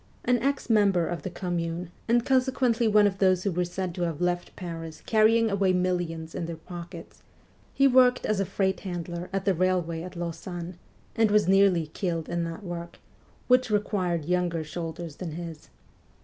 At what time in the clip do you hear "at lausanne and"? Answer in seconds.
10.01-11.29